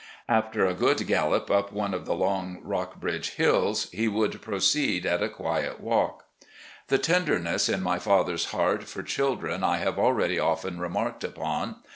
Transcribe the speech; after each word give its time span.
After 0.27 0.65
a 0.65 0.73
good 0.73 1.05
gallop 1.05 1.51
up 1.51 1.71
one 1.71 1.93
of 1.93 2.07
the 2.07 2.15
long 2.15 2.59
Rockbridge 2.63 3.35
hills 3.35 3.87
he 3.91 4.07
would 4.07 4.41
proceed 4.41 5.05
at 5.05 5.21
a 5.21 5.29
quiet 5.29 5.79
walk. 5.79 6.25
The 6.87 6.97
tenderness 6.97 7.69
in 7.69 7.83
my 7.83 7.99
father's 7.99 8.45
heart 8.45 8.85
for 8.85 9.03
children 9.03 9.63
I 9.63 9.77
have 9.77 9.99
already 9.99 10.39
often 10.39 10.79
remarked 10.79 11.23
upon. 11.23 11.83